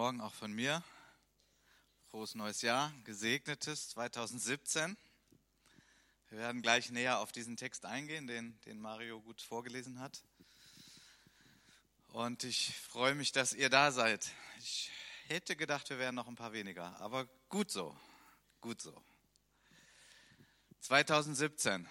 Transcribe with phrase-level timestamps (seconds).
[0.00, 0.82] Morgen auch von mir.
[2.08, 4.96] Frohes neues Jahr, gesegnetes 2017.
[6.30, 10.22] Wir werden gleich näher auf diesen Text eingehen, den, den Mario gut vorgelesen hat.
[12.12, 14.30] Und ich freue mich, dass ihr da seid.
[14.60, 14.90] Ich
[15.26, 17.94] hätte gedacht, wir wären noch ein paar weniger, aber gut so,
[18.62, 18.98] gut so.
[20.80, 21.86] 2017.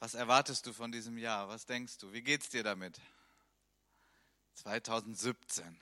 [0.00, 1.46] Was erwartest du von diesem Jahr?
[1.46, 2.12] Was denkst du?
[2.12, 3.00] Wie geht's dir damit?
[4.54, 5.80] 2017.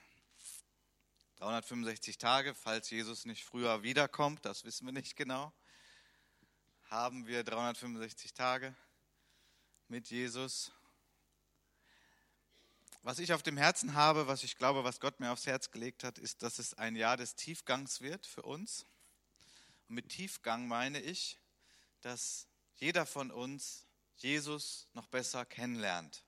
[1.36, 5.52] 365 Tage, falls Jesus nicht früher wiederkommt, das wissen wir nicht genau,
[6.90, 8.74] haben wir 365 Tage
[9.86, 10.72] mit Jesus.
[13.02, 16.02] Was ich auf dem Herzen habe, was ich glaube, was Gott mir aufs Herz gelegt
[16.02, 18.84] hat, ist, dass es ein Jahr des Tiefgangs wird für uns.
[19.88, 21.38] Und mit Tiefgang meine ich,
[22.00, 26.24] dass jeder von uns Jesus noch besser kennenlernt.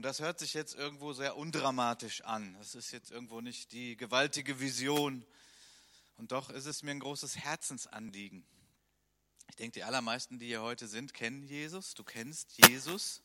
[0.00, 2.54] Und das hört sich jetzt irgendwo sehr undramatisch an.
[2.58, 5.26] Das ist jetzt irgendwo nicht die gewaltige Vision.
[6.16, 8.42] Und doch ist es mir ein großes Herzensanliegen.
[9.50, 11.92] Ich denke, die allermeisten, die hier heute sind, kennen Jesus.
[11.92, 13.20] Du kennst Jesus.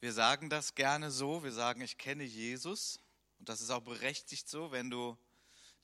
[0.00, 1.44] Wir sagen das gerne so.
[1.44, 2.98] Wir sagen, ich kenne Jesus.
[3.38, 5.18] Und das ist auch berechtigt so, wenn du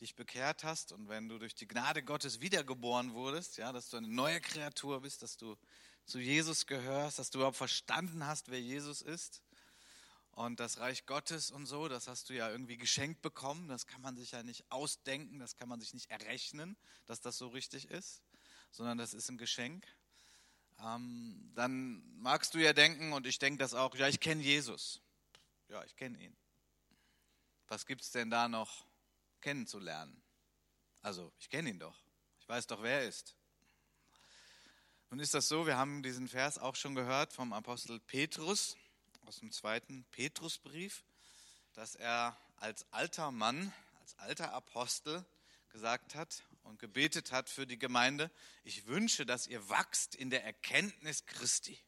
[0.00, 3.98] dich bekehrt hast und wenn du durch die Gnade Gottes wiedergeboren wurdest, ja, dass du
[3.98, 5.58] eine neue Kreatur bist, dass du
[6.06, 9.42] zu Jesus gehörst, dass du überhaupt verstanden hast, wer Jesus ist.
[10.33, 13.69] Und das Reich Gottes und so, das hast du ja irgendwie geschenkt bekommen.
[13.69, 17.36] Das kann man sich ja nicht ausdenken, das kann man sich nicht errechnen, dass das
[17.36, 18.22] so richtig ist,
[18.70, 19.86] sondern das ist ein Geschenk.
[20.80, 25.02] Ähm, dann magst du ja denken, und ich denke das auch, ja, ich kenne Jesus.
[25.69, 26.36] Ja, ich kenne ihn.
[27.69, 28.86] Was gibt es denn da noch
[29.42, 30.22] kennenzulernen?
[31.02, 31.98] Also, ich kenne ihn doch.
[32.41, 33.34] Ich weiß doch, wer er ist.
[35.11, 38.77] Nun ist das so, wir haben diesen Vers auch schon gehört vom Apostel Petrus
[39.27, 41.05] aus dem zweiten Petrusbrief,
[41.75, 45.25] dass er als alter Mann, als alter Apostel
[45.70, 48.31] gesagt hat und gebetet hat für die Gemeinde,
[48.64, 51.79] ich wünsche, dass ihr wachst in der Erkenntnis Christi.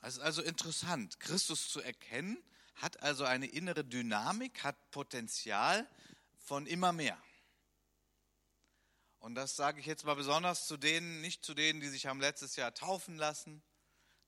[0.00, 1.20] Das ist also interessant.
[1.20, 2.42] Christus zu erkennen
[2.76, 5.86] hat also eine innere Dynamik, hat Potenzial
[6.38, 7.20] von immer mehr.
[9.18, 12.20] Und das sage ich jetzt mal besonders zu denen, nicht zu denen, die sich haben
[12.20, 13.62] letztes Jahr taufen lassen,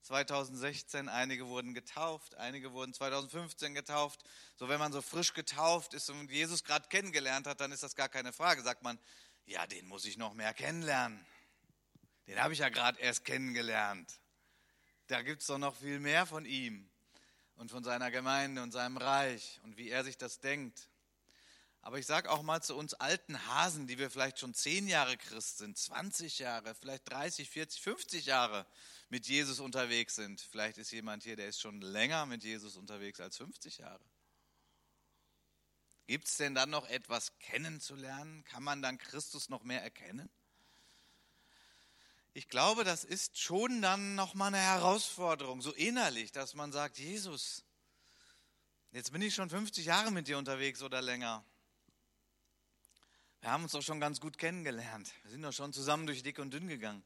[0.02, 4.24] 2016, einige wurden getauft, einige wurden 2015 getauft.
[4.56, 7.94] So, wenn man so frisch getauft ist und Jesus gerade kennengelernt hat, dann ist das
[7.94, 8.62] gar keine Frage.
[8.62, 8.98] Sagt man,
[9.46, 11.24] ja, den muss ich noch mehr kennenlernen.
[12.26, 14.20] Den habe ich ja gerade erst kennengelernt.
[15.06, 16.88] Da gibt es doch noch viel mehr von ihm
[17.56, 20.88] und von seiner Gemeinde und seinem Reich und wie er sich das denkt.
[21.80, 25.16] Aber ich sage auch mal zu uns alten Hasen, die wir vielleicht schon zehn Jahre
[25.16, 28.66] Christ sind, 20 Jahre, vielleicht 30, 40, 50 Jahre
[29.12, 30.40] mit Jesus unterwegs sind.
[30.40, 34.02] Vielleicht ist jemand hier, der ist schon länger mit Jesus unterwegs als 50 Jahre.
[36.06, 38.42] Gibt es denn dann noch etwas kennenzulernen?
[38.44, 40.30] Kann man dann Christus noch mehr erkennen?
[42.32, 47.64] Ich glaube, das ist schon dann nochmal eine Herausforderung, so innerlich, dass man sagt, Jesus,
[48.92, 51.44] jetzt bin ich schon 50 Jahre mit dir unterwegs oder länger.
[53.42, 55.12] Wir haben uns doch schon ganz gut kennengelernt.
[55.20, 57.04] Wir sind doch schon zusammen durch dick und dünn gegangen.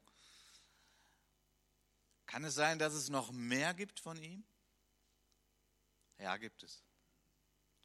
[2.37, 4.45] Kann es sein, dass es noch mehr gibt von ihm?
[6.19, 6.83] Ja, gibt es.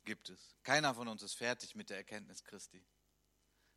[0.04, 0.54] Gibt es.
[0.62, 2.84] Keiner von uns ist fertig mit der Erkenntnis Christi.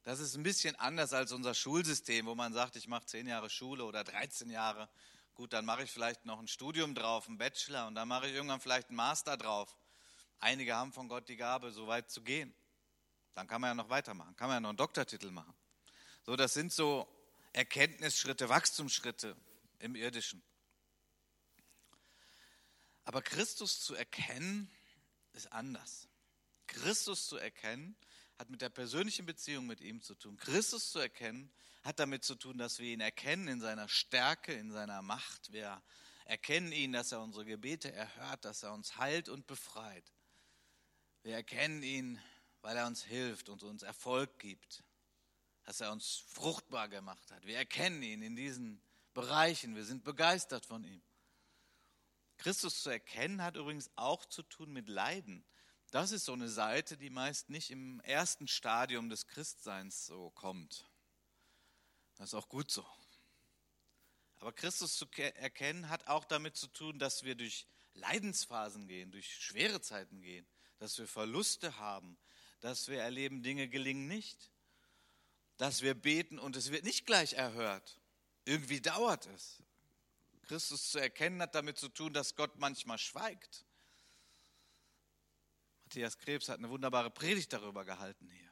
[0.03, 3.49] Das ist ein bisschen anders als unser Schulsystem, wo man sagt, ich mache zehn Jahre
[3.49, 4.89] Schule oder 13 Jahre.
[5.33, 8.33] Gut, dann mache ich vielleicht noch ein Studium drauf, einen Bachelor und dann mache ich
[8.33, 9.77] irgendwann vielleicht einen Master drauf.
[10.39, 12.53] Einige haben von Gott die Gabe, so weit zu gehen.
[13.33, 15.55] Dann kann man ja noch weitermachen, kann man ja noch einen Doktortitel machen.
[16.25, 17.07] So, das sind so
[17.53, 19.37] Erkenntnisschritte, Wachstumsschritte
[19.79, 20.43] im Irdischen.
[23.05, 24.69] Aber Christus zu erkennen
[25.33, 26.07] ist anders.
[26.67, 27.95] Christus zu erkennen
[28.37, 30.37] hat mit der persönlichen Beziehung mit ihm zu tun.
[30.37, 31.51] Christus zu erkennen
[31.83, 35.51] hat damit zu tun, dass wir ihn erkennen in seiner Stärke, in seiner Macht.
[35.53, 35.81] Wir
[36.25, 40.11] erkennen ihn, dass er unsere Gebete erhört, dass er uns heilt und befreit.
[41.21, 42.19] Wir erkennen ihn,
[42.61, 44.83] weil er uns hilft und uns Erfolg gibt,
[45.63, 47.45] dass er uns fruchtbar gemacht hat.
[47.45, 48.81] Wir erkennen ihn in diesen
[49.13, 49.75] Bereichen.
[49.75, 51.01] Wir sind begeistert von ihm.
[52.37, 55.45] Christus zu erkennen hat übrigens auch zu tun mit Leiden.
[55.91, 60.89] Das ist so eine Seite, die meist nicht im ersten Stadium des Christseins so kommt.
[62.15, 62.85] Das ist auch gut so.
[64.39, 69.33] Aber Christus zu erkennen hat auch damit zu tun, dass wir durch Leidensphasen gehen, durch
[69.33, 70.45] schwere Zeiten gehen,
[70.77, 72.17] dass wir Verluste haben,
[72.59, 74.51] dass wir erleben, Dinge gelingen nicht,
[75.57, 77.99] dass wir beten und es wird nicht gleich erhört.
[78.43, 79.63] Irgendwie dauert es.
[80.45, 83.65] Christus zu erkennen hat damit zu tun, dass Gott manchmal schweigt.
[85.85, 88.51] Matthias Krebs hat eine wunderbare Predigt darüber gehalten hier.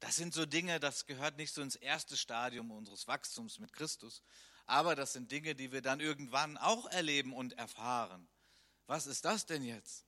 [0.00, 4.22] Das sind so Dinge, das gehört nicht so ins erste Stadium unseres Wachstums mit Christus,
[4.66, 8.28] aber das sind Dinge, die wir dann irgendwann auch erleben und erfahren.
[8.86, 10.04] Was ist das denn jetzt?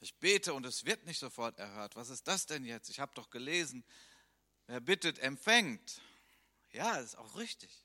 [0.00, 1.96] Ich bete und es wird nicht sofort erhört.
[1.96, 2.88] Was ist das denn jetzt?
[2.88, 3.84] Ich habe doch gelesen,
[4.66, 6.00] wer bittet, empfängt.
[6.72, 7.83] Ja, ist auch richtig.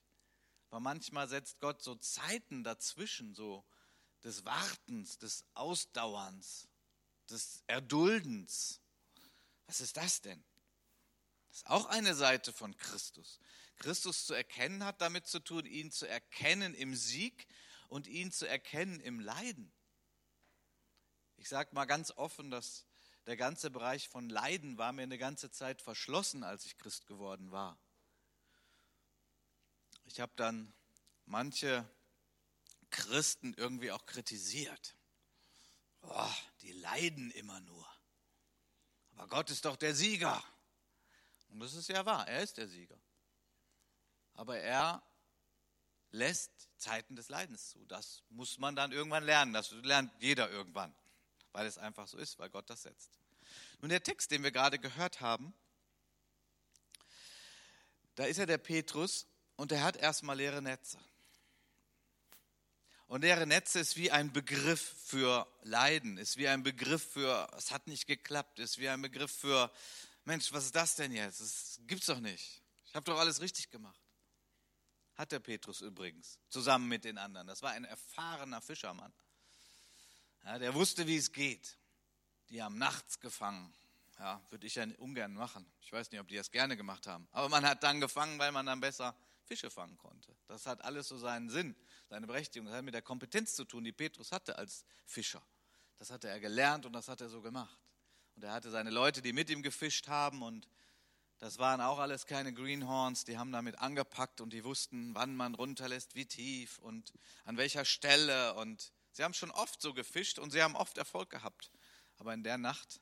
[0.70, 3.66] Aber manchmal setzt Gott so Zeiten dazwischen, so
[4.24, 6.68] des Wartens, des Ausdauerns,
[7.30, 8.82] des Erduldens.
[9.66, 10.44] Was ist das denn?
[11.48, 13.40] Das ist auch eine Seite von Christus.
[13.78, 17.48] Christus zu erkennen hat damit zu tun, ihn zu erkennen im Sieg
[17.88, 19.72] und ihn zu erkennen im Leiden.
[21.38, 22.86] Ich sage mal ganz offen, dass
[23.26, 27.52] der ganze Bereich von Leiden war mir eine ganze Zeit verschlossen, als ich Christ geworden
[27.52, 27.80] war.
[30.10, 30.74] Ich habe dann
[31.28, 31.88] manche
[32.90, 34.96] Christen irgendwie auch kritisiert.
[36.02, 37.88] Oh, die leiden immer nur.
[39.16, 40.44] Aber Gott ist doch der Sieger.
[41.50, 43.00] Und das ist ja wahr, er ist der Sieger.
[44.34, 45.04] Aber er
[46.10, 47.86] lässt Zeiten des Leidens zu.
[47.86, 49.54] Das muss man dann irgendwann lernen.
[49.54, 50.92] Das lernt jeder irgendwann,
[51.52, 53.12] weil es einfach so ist, weil Gott das setzt.
[53.80, 55.54] Nun der Text, den wir gerade gehört haben,
[58.16, 59.28] da ist ja der Petrus
[59.60, 60.98] und er hat erstmal leere Netze.
[63.08, 67.70] Und leere Netze ist wie ein Begriff für Leiden, ist wie ein Begriff für, es
[67.72, 69.70] hat nicht geklappt, ist wie ein Begriff für,
[70.24, 71.42] Mensch, was ist das denn jetzt?
[71.42, 72.62] Das gibt's doch nicht.
[72.86, 74.00] Ich habe doch alles richtig gemacht.
[75.16, 77.46] Hat der Petrus übrigens, zusammen mit den anderen.
[77.46, 79.12] Das war ein erfahrener Fischermann.
[80.46, 81.76] Ja, der wusste, wie es geht.
[82.48, 83.74] Die haben nachts gefangen.
[84.20, 85.70] Ja, würde ich ja ungern machen.
[85.82, 87.28] Ich weiß nicht, ob die das gerne gemacht haben.
[87.34, 89.18] Aber man hat dann gefangen, weil man dann besser
[89.50, 90.36] Fische fangen konnte.
[90.48, 91.76] Das hat alles so seinen Sinn,
[92.08, 92.68] seine Berechtigung.
[92.68, 95.42] Das hat mit der Kompetenz zu tun, die Petrus hatte als Fischer.
[95.98, 97.76] Das hatte er gelernt und das hat er so gemacht.
[98.36, 100.70] Und er hatte seine Leute, die mit ihm gefischt haben und
[101.40, 105.56] das waren auch alles keine Greenhorns, die haben damit angepackt und die wussten, wann man
[105.56, 107.12] runterlässt, wie tief und
[107.44, 108.54] an welcher Stelle.
[108.54, 111.72] Und sie haben schon oft so gefischt und sie haben oft Erfolg gehabt.
[112.18, 113.02] Aber in der Nacht,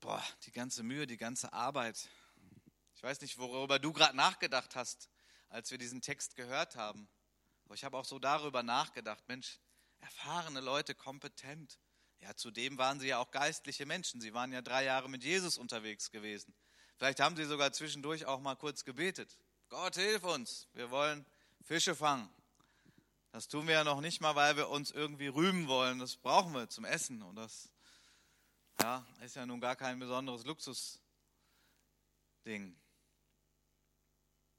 [0.00, 2.08] boah, die ganze Mühe, die ganze Arbeit,
[2.98, 5.08] ich weiß nicht, worüber du gerade nachgedacht hast,
[5.50, 7.08] als wir diesen Text gehört haben.
[7.64, 9.60] Aber ich habe auch so darüber nachgedacht, Mensch,
[10.00, 11.78] erfahrene Leute, kompetent.
[12.18, 14.20] Ja, zudem waren sie ja auch geistliche Menschen.
[14.20, 16.52] Sie waren ja drei Jahre mit Jesus unterwegs gewesen.
[16.96, 19.38] Vielleicht haben sie sogar zwischendurch auch mal kurz gebetet.
[19.68, 21.24] Gott, hilf uns, wir wollen
[21.62, 22.28] Fische fangen.
[23.30, 26.00] Das tun wir ja noch nicht mal, weil wir uns irgendwie rühmen wollen.
[26.00, 27.22] Das brauchen wir zum Essen.
[27.22, 27.72] Und das
[28.80, 31.00] ja, ist ja nun gar kein besonderes Luxusding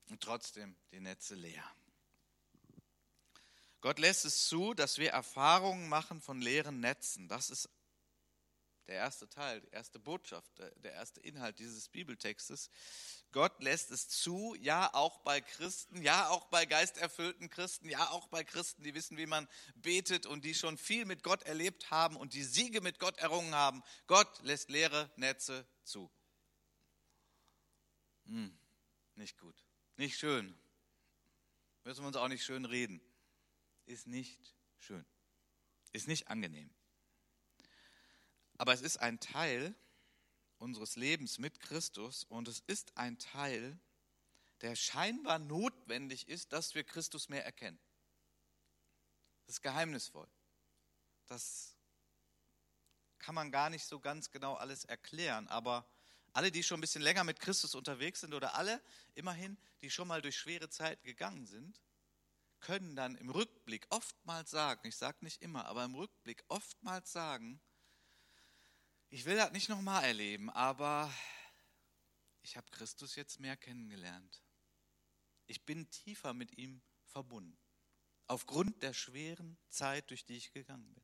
[0.10, 1.64] und trotzdem die Netze leer.
[3.82, 7.30] Gott lässt es zu, dass wir Erfahrungen machen von leeren Netzen.
[7.30, 7.70] Das ist
[8.88, 12.72] der erste Teil, die erste Botschaft, der erste Inhalt dieses Bibeltextes.
[13.32, 18.28] Gott lässt es zu, ja auch bei Christen, ja auch bei geisterfüllten Christen, ja auch
[18.28, 22.18] bei Christen, die wissen, wie man betet und die schon viel mit Gott erlebt haben
[22.18, 23.84] und die Siege mit Gott errungen haben.
[24.08, 26.12] Gott lässt leere Netze zu.
[28.26, 28.58] Hm,
[29.16, 29.69] nicht gut.
[30.00, 30.58] Nicht schön.
[31.84, 33.02] Müssen wir uns auch nicht schön reden.
[33.86, 35.06] Ist nicht schön.
[35.92, 36.74] Ist nicht angenehm.
[38.58, 39.76] Aber es ist ein Teil
[40.58, 43.78] unseres Lebens mit Christus und es ist ein Teil,
[44.62, 47.78] der scheinbar notwendig ist, dass wir Christus mehr erkennen.
[49.48, 50.30] Das ist geheimnisvoll.
[51.26, 51.76] Das
[53.18, 55.86] kann man gar nicht so ganz genau alles erklären, aber
[56.34, 58.82] alle, die schon ein bisschen länger mit Christus unterwegs sind oder alle
[59.16, 61.82] immerhin, die schon mal durch schwere Zeiten gegangen sind,
[62.60, 67.62] können dann im Rückblick oftmals sagen, ich sage nicht immer, aber im Rückblick oftmals sagen,
[69.10, 71.12] ich will das nicht nochmal erleben, aber
[72.42, 74.44] ich habe Christus jetzt mehr kennengelernt.
[75.48, 77.58] Ich bin tiefer mit ihm verbunden,
[78.28, 81.04] aufgrund der schweren Zeit, durch die ich gegangen bin.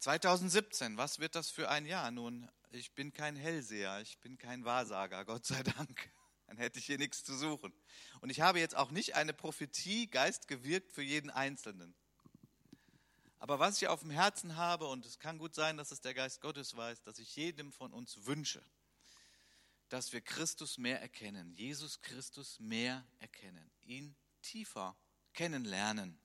[0.00, 2.10] 2017, was wird das für ein Jahr?
[2.10, 6.10] Nun, ich bin kein Hellseher, ich bin kein Wahrsager, Gott sei Dank.
[6.46, 7.72] Dann hätte ich hier nichts zu suchen.
[8.20, 11.94] Und ich habe jetzt auch nicht eine Prophetie Geist gewirkt für jeden Einzelnen.
[13.38, 16.14] Aber was ich auf dem Herzen habe, und es kann gut sein, dass es der
[16.14, 18.62] Geist Gottes weiß, dass ich jedem von uns wünsche,
[19.88, 24.96] dass wir Christus mehr erkennen, Jesus Christus mehr erkennen, ihn tiefer
[25.32, 26.21] kennenlernen.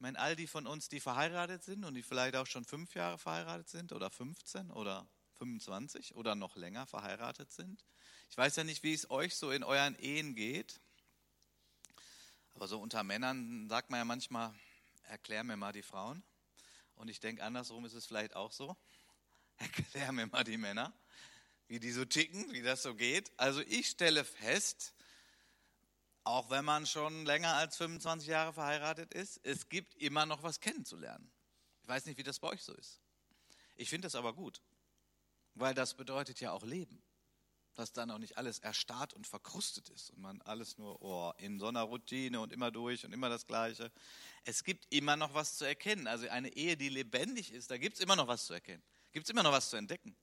[0.00, 2.94] Ich meine, all die von uns, die verheiratet sind und die vielleicht auch schon fünf
[2.94, 7.84] Jahre verheiratet sind oder 15 oder 25 oder noch länger verheiratet sind.
[8.30, 10.80] Ich weiß ja nicht, wie es euch so in euren Ehen geht.
[12.54, 14.54] Aber so unter Männern sagt man ja manchmal,
[15.02, 16.22] erklär mir mal die Frauen.
[16.94, 18.78] Und ich denke, andersrum ist es vielleicht auch so.
[19.58, 20.94] Erklär mir mal die Männer,
[21.68, 23.30] wie die so ticken, wie das so geht.
[23.36, 24.94] Also ich stelle fest,
[26.24, 30.60] auch wenn man schon länger als 25 Jahre verheiratet ist, es gibt immer noch was
[30.60, 31.30] kennenzulernen.
[31.82, 33.00] Ich weiß nicht, wie das bei euch so ist.
[33.76, 34.60] Ich finde das aber gut,
[35.54, 37.02] weil das bedeutet ja auch Leben.
[37.74, 41.58] Dass dann auch nicht alles erstarrt und verkrustet ist und man alles nur oh, in
[41.58, 43.90] so einer Routine und immer durch und immer das Gleiche.
[44.44, 46.06] Es gibt immer noch was zu erkennen.
[46.08, 48.82] Also eine Ehe, die lebendig ist, da gibt es immer noch was zu erkennen.
[49.12, 50.16] Gibt es immer noch was zu entdecken.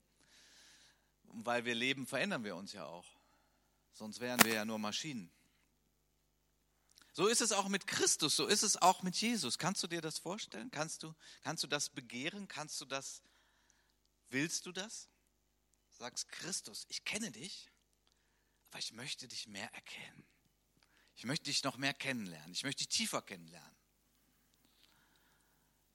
[1.24, 3.06] Und weil wir leben, verändern wir uns ja auch.
[3.92, 5.32] Sonst wären wir ja nur Maschinen.
[7.18, 9.58] So ist es auch mit Christus, so ist es auch mit Jesus.
[9.58, 10.70] Kannst du dir das vorstellen?
[10.70, 12.46] Kannst du, kannst du das begehren?
[12.46, 13.22] Kannst du das,
[14.28, 15.08] willst du das?
[15.90, 17.72] Sagst Christus, ich kenne dich,
[18.70, 20.24] aber ich möchte dich mehr erkennen.
[21.16, 22.52] Ich möchte dich noch mehr kennenlernen.
[22.52, 23.76] Ich möchte dich tiefer kennenlernen.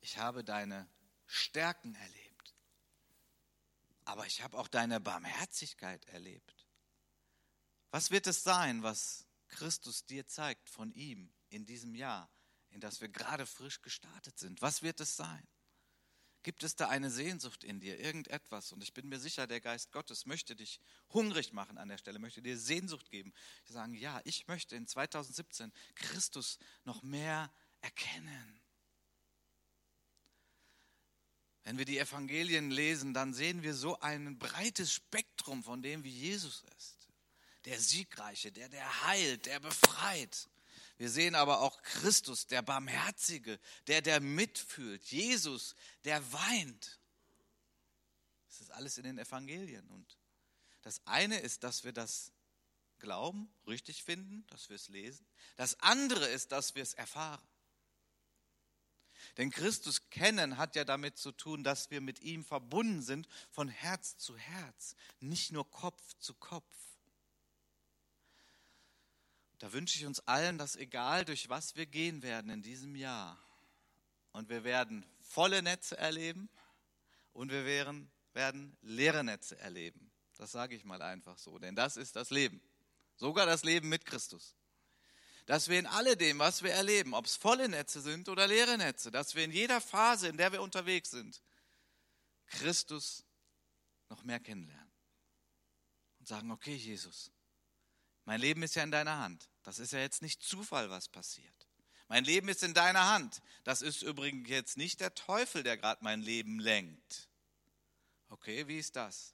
[0.01, 0.89] Ich habe deine
[1.25, 2.53] Stärken erlebt,
[4.03, 6.68] aber ich habe auch deine Barmherzigkeit erlebt.
[7.92, 12.29] Was wird es sein, was Christus dir zeigt von ihm in diesem Jahr,
[12.69, 14.62] in das wir gerade frisch gestartet sind?
[14.62, 15.48] Was wird es sein?
[16.41, 18.72] Gibt es da eine Sehnsucht in dir, irgendetwas?
[18.72, 22.19] Und ich bin mir sicher, der Geist Gottes möchte dich hungrig machen an der Stelle,
[22.19, 23.31] möchte dir Sehnsucht geben.
[23.63, 28.60] Ich sagen, ja, ich möchte in 2017 Christus noch mehr erkennen.
[31.63, 36.10] Wenn wir die Evangelien lesen, dann sehen wir so ein breites Spektrum von dem, wie
[36.10, 37.02] Jesus ist
[37.65, 40.50] der Siegreiche, der, der heilt, der befreit.
[40.98, 45.03] Wir sehen aber auch Christus, der Barmherzige, der, der mitfühlt.
[45.05, 47.00] Jesus, der weint.
[48.48, 49.89] Das ist alles in den Evangelien.
[49.89, 50.17] Und
[50.82, 52.32] das eine ist, dass wir das
[53.00, 55.25] glauben, richtig finden, dass wir es lesen.
[55.55, 57.46] Das andere ist, dass wir es erfahren.
[59.38, 63.67] Denn Christus kennen hat ja damit zu tun, dass wir mit ihm verbunden sind von
[63.67, 66.65] Herz zu Herz, nicht nur Kopf zu Kopf.
[69.63, 73.41] Da wünsche ich uns allen, dass egal durch was wir gehen werden in diesem Jahr,
[74.34, 76.50] und wir werden volle Netze erleben
[77.32, 80.12] und wir werden, werden leere Netze erleben.
[80.36, 82.62] Das sage ich mal einfach so, denn das ist das Leben.
[83.15, 84.53] Sogar das Leben mit Christus.
[85.46, 89.12] Dass wir in alledem, was wir erleben, ob es volle Netze sind oder leere Netze,
[89.12, 91.41] dass wir in jeder Phase, in der wir unterwegs sind,
[92.48, 93.24] Christus
[94.10, 94.91] noch mehr kennenlernen.
[96.20, 97.32] Und sagen, okay, Jesus,
[98.25, 99.50] mein Leben ist ja in deiner Hand.
[99.63, 101.68] Das ist ja jetzt nicht Zufall, was passiert.
[102.08, 103.42] Mein Leben ist in deiner Hand.
[103.63, 107.30] Das ist übrigens jetzt nicht der Teufel, der gerade mein Leben lenkt.
[108.30, 109.34] Okay, wie ist das?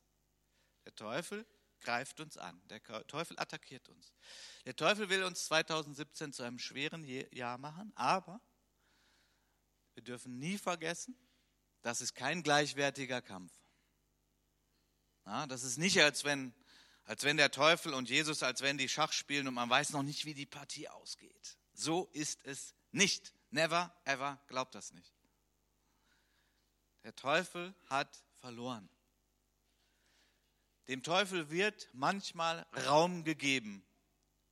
[0.85, 1.45] Der Teufel
[1.81, 2.61] greift uns an.
[2.69, 4.13] Der Teufel attackiert uns.
[4.65, 8.41] Der Teufel will uns 2017 zu einem schweren Jahr machen, aber
[9.93, 11.17] wir dürfen nie vergessen,
[11.81, 13.53] das ist kein gleichwertiger Kampf.
[15.25, 16.53] Ja, das ist nicht, als wenn
[17.09, 20.03] als wenn der Teufel und Jesus, als wenn die Schach spielen und man weiß noch
[20.03, 21.57] nicht, wie die Partie ausgeht.
[21.73, 23.33] So ist es nicht.
[23.49, 25.11] Never, ever, glaubt das nicht.
[27.03, 28.87] Der Teufel hat verloren.
[30.87, 33.83] Dem Teufel wird manchmal Raum gegeben,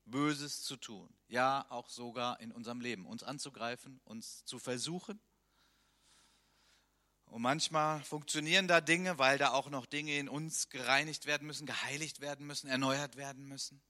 [0.05, 1.15] Böses zu tun.
[1.27, 5.21] Ja, auch sogar in unserem Leben, uns anzugreifen, uns zu versuchen.
[7.27, 11.65] Und manchmal funktionieren da Dinge, weil da auch noch Dinge in uns gereinigt werden müssen,
[11.65, 13.81] geheiligt werden müssen, erneuert werden müssen.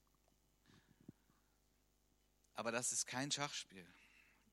[2.53, 3.87] Aber das ist kein Schachspiel.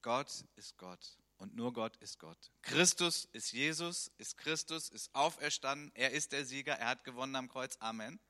[0.03, 2.53] Gott ist Gott und nur Gott ist Gott.
[2.61, 7.49] Christus ist Jesus, ist Christus, ist auferstanden, er ist der Sieger, er hat gewonnen am
[7.49, 7.77] Kreuz.
[7.81, 8.21] Amen.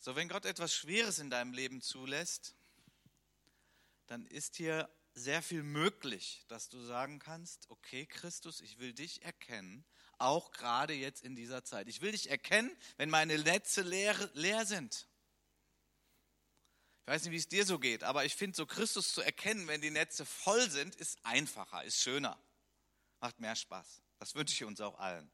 [0.00, 2.56] So, wenn Gott etwas Schweres in deinem Leben zulässt,
[4.08, 9.22] dann ist hier sehr viel möglich, dass du sagen kannst, okay Christus, ich will dich
[9.22, 9.84] erkennen,
[10.18, 11.88] auch gerade jetzt in dieser Zeit.
[11.88, 15.08] Ich will dich erkennen, wenn meine Netze leer, leer sind.
[17.02, 19.66] Ich weiß nicht, wie es dir so geht, aber ich finde, so Christus zu erkennen,
[19.66, 22.38] wenn die Netze voll sind, ist einfacher, ist schöner,
[23.20, 24.02] macht mehr Spaß.
[24.18, 25.30] Das wünsche ich uns auch allen.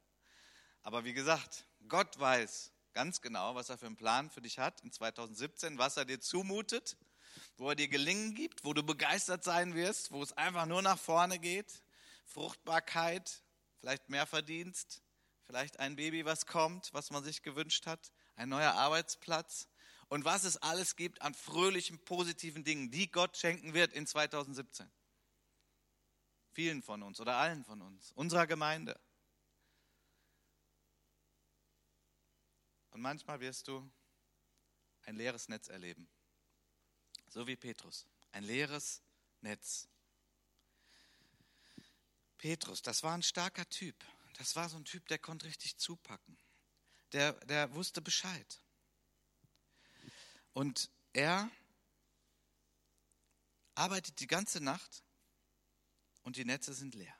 [0.83, 4.81] Aber wie gesagt, Gott weiß ganz genau, was er für einen Plan für dich hat
[4.83, 6.97] in 2017, was er dir zumutet
[7.57, 10.99] wo er dir Gelingen gibt, wo du begeistert sein wirst, wo es einfach nur nach
[10.99, 11.83] vorne geht.
[12.25, 13.43] Fruchtbarkeit,
[13.79, 15.03] vielleicht mehr Verdienst,
[15.47, 19.69] vielleicht ein Baby, was kommt, was man sich gewünscht hat, ein neuer Arbeitsplatz
[20.09, 24.91] und was es alles gibt an fröhlichen, positiven Dingen, die Gott schenken wird in 2017.
[26.53, 28.99] Vielen von uns oder allen von uns, unserer Gemeinde.
[32.91, 33.91] Und manchmal wirst du
[35.03, 36.09] ein leeres Netz erleben
[37.35, 38.07] so wie Petrus.
[38.31, 39.03] Ein leeres
[39.41, 39.89] Netz.
[42.39, 43.97] Petrus, das war ein starker Typ.
[44.39, 46.39] Das war so ein Typ, der konnte richtig zupacken.
[47.11, 48.63] Der, der wusste Bescheid.
[50.53, 51.51] Und er
[53.75, 55.03] arbeitet die ganze Nacht
[56.23, 57.17] und die Netze sind leer.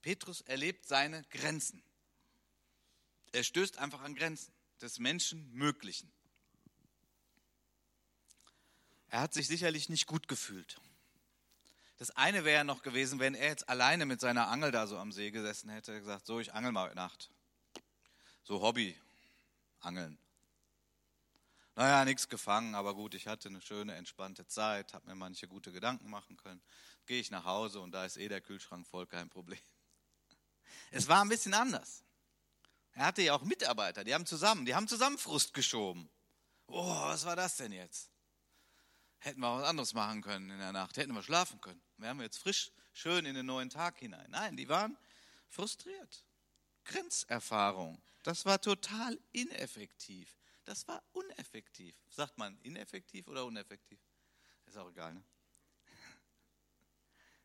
[0.00, 1.84] Petrus erlebt seine Grenzen.
[3.30, 6.12] Er stößt einfach an Grenzen des Menschenmöglichen.
[9.12, 10.80] Er hat sich sicherlich nicht gut gefühlt.
[11.98, 14.96] Das eine wäre ja noch gewesen, wenn er jetzt alleine mit seiner Angel da so
[14.96, 17.30] am See gesessen hätte, gesagt, so, ich angel mal heute Nacht.
[18.42, 18.98] So Hobby,
[19.80, 20.16] angeln.
[21.76, 25.72] Naja, nichts gefangen, aber gut, ich hatte eine schöne, entspannte Zeit, habe mir manche gute
[25.72, 26.62] Gedanken machen können.
[27.04, 29.60] Gehe ich nach Hause und da ist eh der Kühlschrank voll, kein Problem.
[30.90, 32.02] Es war ein bisschen anders.
[32.94, 36.08] Er hatte ja auch Mitarbeiter, die haben zusammen, die haben zusammen Frust geschoben.
[36.66, 38.11] Oh, was war das denn jetzt?
[39.22, 41.80] Hätten wir was anderes machen können in der Nacht, hätten wir schlafen können.
[41.96, 44.28] Wir jetzt frisch, schön in den neuen Tag hinein.
[44.30, 44.98] Nein, die waren
[45.48, 46.24] frustriert.
[46.84, 48.02] Grenzerfahrung.
[48.24, 50.36] Das war total ineffektiv.
[50.64, 51.94] Das war uneffektiv.
[52.08, 54.00] Sagt man ineffektiv oder uneffektiv?
[54.66, 55.22] Ist auch egal, ne?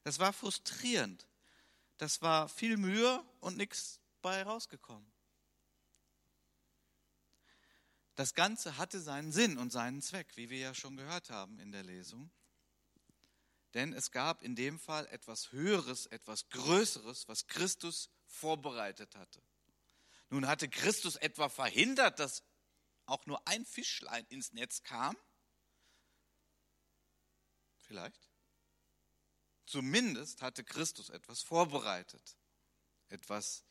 [0.02, 1.28] Das war frustrierend.
[1.98, 5.12] Das war viel Mühe und nichts bei rausgekommen.
[8.18, 11.72] Das Ganze hatte seinen Sinn und seinen Zweck, wie wir ja schon gehört haben in
[11.72, 12.32] der Lesung.
[13.76, 19.40] Denn es gab in dem Fall etwas Höheres, etwas Größeres, was Christus vorbereitet hatte.
[20.32, 22.42] Nun hatte Christus etwa verhindert, dass
[23.06, 25.16] auch nur ein Fischlein ins Netz kam?
[27.76, 28.32] Vielleicht.
[29.68, 32.36] Zumindest hatte Christus etwas vorbereitet.
[33.10, 33.64] Etwas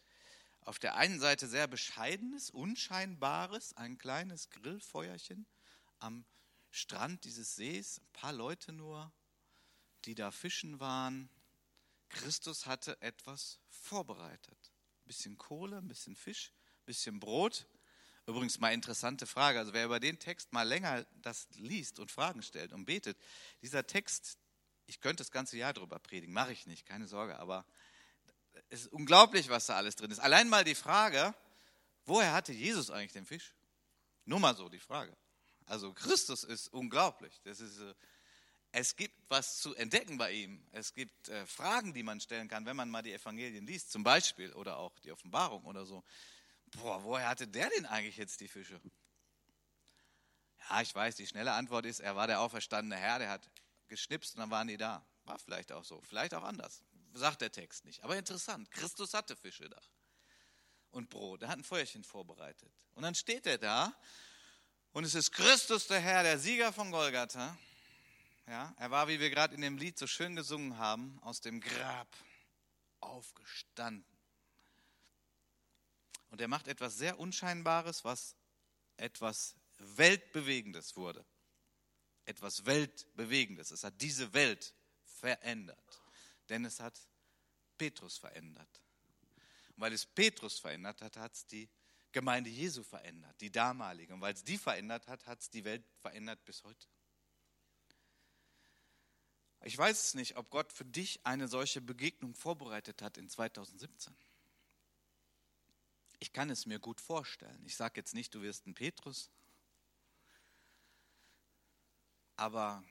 [0.66, 5.46] auf der einen Seite sehr bescheidenes, unscheinbares, ein kleines Grillfeuerchen
[6.00, 6.26] am
[6.70, 9.12] Strand dieses Sees, ein paar Leute nur,
[10.04, 11.30] die da fischen waren.
[12.08, 14.72] Christus hatte etwas vorbereitet.
[15.04, 17.68] Ein bisschen Kohle, ein bisschen Fisch, ein bisschen Brot.
[18.26, 19.60] Übrigens mal interessante Frage.
[19.60, 23.16] Also wer über den Text mal länger das liest und Fragen stellt und betet,
[23.62, 24.36] dieser Text,
[24.86, 27.64] ich könnte das ganze Jahr drüber predigen, mache ich nicht, keine Sorge, aber
[28.68, 30.18] es ist unglaublich, was da alles drin ist.
[30.18, 31.34] Allein mal die Frage,
[32.04, 33.54] woher hatte Jesus eigentlich den Fisch?
[34.24, 35.16] Nur mal so die Frage.
[35.66, 37.40] Also Christus ist unglaublich.
[37.44, 37.94] Das ist, äh,
[38.72, 40.64] es gibt was zu entdecken bei ihm.
[40.72, 44.02] Es gibt äh, Fragen, die man stellen kann, wenn man mal die Evangelien liest, zum
[44.02, 46.04] Beispiel, oder auch die Offenbarung oder so.
[46.66, 48.80] Boah, woher hatte der denn eigentlich jetzt die Fische?
[50.68, 53.48] Ja, ich weiß, die schnelle Antwort ist, er war der auferstandene Herr, der hat
[53.86, 55.06] geschnipst und dann waren die da.
[55.24, 56.82] War vielleicht auch so, vielleicht auch anders
[57.16, 58.02] sagt der Text nicht.
[58.02, 59.80] Aber interessant, Christus hatte Fische da
[60.90, 61.42] und Brot.
[61.42, 62.72] Er hat ein Feuerchen vorbereitet.
[62.94, 63.94] Und dann steht er da
[64.92, 67.56] und es ist Christus der Herr, der Sieger von Golgatha.
[68.46, 71.60] Ja, er war, wie wir gerade in dem Lied so schön gesungen haben, aus dem
[71.60, 72.08] Grab
[73.00, 74.16] aufgestanden.
[76.30, 78.36] Und er macht etwas sehr Unscheinbares, was
[78.96, 81.24] etwas Weltbewegendes wurde.
[82.24, 83.70] Etwas Weltbewegendes.
[83.70, 84.74] Es hat diese Welt
[85.04, 86.05] verändert
[86.48, 86.98] denn es hat
[87.78, 88.80] Petrus verändert.
[89.74, 91.68] Und weil es Petrus verändert hat, hat es die
[92.12, 94.14] Gemeinde Jesu verändert, die damalige.
[94.14, 96.86] Und weil es die verändert hat, hat es die Welt verändert bis heute.
[99.64, 104.16] Ich weiß es nicht, ob Gott für dich eine solche Begegnung vorbereitet hat in 2017.
[106.18, 107.62] Ich kann es mir gut vorstellen.
[107.66, 109.30] Ich sage jetzt nicht, du wirst ein Petrus,
[112.36, 112.84] aber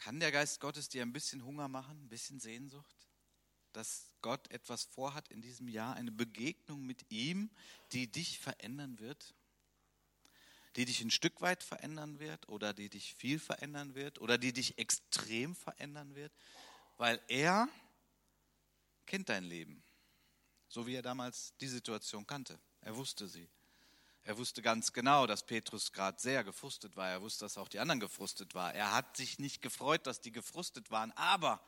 [0.00, 2.96] kann der Geist Gottes dir ein bisschen Hunger machen, ein bisschen Sehnsucht?
[3.72, 7.50] Dass Gott etwas vorhat in diesem Jahr, eine Begegnung mit ihm,
[7.92, 9.34] die dich verändern wird?
[10.76, 14.52] Die dich ein Stück weit verändern wird oder die dich viel verändern wird oder die
[14.52, 16.32] dich extrem verändern wird?
[16.96, 17.68] Weil er
[19.06, 19.82] kennt dein Leben,
[20.68, 22.58] so wie er damals die Situation kannte.
[22.80, 23.48] Er wusste sie.
[24.30, 27.10] Er wusste ganz genau, dass Petrus gerade sehr gefrustet war.
[27.10, 28.76] Er wusste, dass auch die anderen gefrustet waren.
[28.76, 31.10] Er hat sich nicht gefreut, dass die gefrustet waren.
[31.16, 31.60] Aber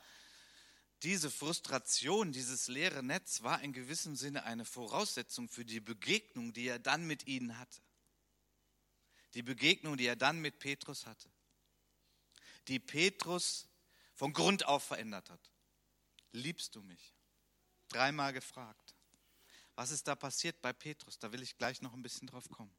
[1.03, 6.69] diese Frustration, dieses leere Netz war in gewissem Sinne eine Voraussetzung für die Begegnung, die
[6.69, 7.83] er dann mit ihnen hatte.
[9.35, 11.29] Die Begegnung, die er dann mit Petrus hatte.
[12.69, 13.67] Die Petrus
[14.15, 15.51] von Grund auf verändert hat.
[16.31, 17.13] Liebst du mich?
[17.89, 18.92] Dreimal gefragt.
[19.83, 21.19] Was ist da passiert bei Petrus?
[21.19, 22.73] Da will ich gleich noch ein bisschen drauf kommen.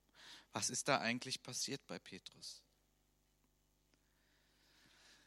[0.53, 2.63] Was ist da eigentlich passiert bei Petrus?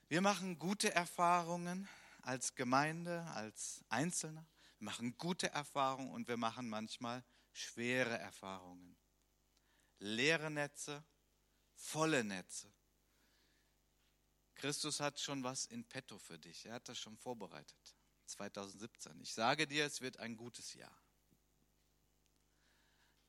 [0.09, 1.87] Wir machen gute Erfahrungen
[2.23, 4.47] als Gemeinde, als Einzelner.
[4.79, 8.97] Wir machen gute Erfahrungen und wir machen manchmal schwere Erfahrungen.
[9.99, 11.05] Leere Netze,
[11.75, 12.73] volle Netze.
[14.55, 16.65] Christus hat schon was in petto für dich.
[16.65, 17.97] Er hat das schon vorbereitet.
[18.25, 19.21] 2017.
[19.21, 21.06] Ich sage dir, es wird ein gutes Jahr.